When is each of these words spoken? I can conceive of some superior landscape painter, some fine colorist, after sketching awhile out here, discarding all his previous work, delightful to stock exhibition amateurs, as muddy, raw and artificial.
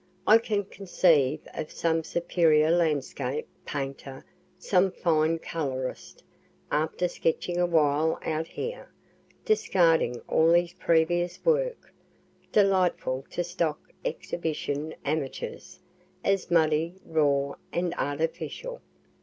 I 0.25 0.39
can 0.39 0.63
conceive 0.63 1.41
of 1.53 1.71
some 1.71 2.03
superior 2.03 2.71
landscape 2.71 3.47
painter, 3.67 4.25
some 4.57 4.89
fine 4.89 5.37
colorist, 5.37 6.23
after 6.71 7.07
sketching 7.07 7.59
awhile 7.59 8.17
out 8.25 8.47
here, 8.47 8.89
discarding 9.45 10.19
all 10.27 10.53
his 10.53 10.73
previous 10.73 11.45
work, 11.45 11.93
delightful 12.51 13.25
to 13.29 13.43
stock 13.43 13.93
exhibition 14.03 14.95
amateurs, 15.05 15.79
as 16.23 16.49
muddy, 16.49 16.95
raw 17.05 17.53
and 17.71 17.93
artificial. 17.93 18.81